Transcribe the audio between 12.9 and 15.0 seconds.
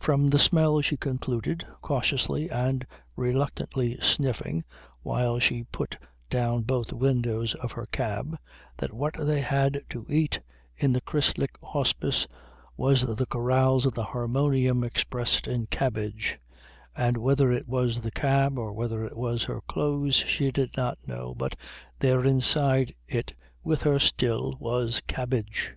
the chorales of the harmonium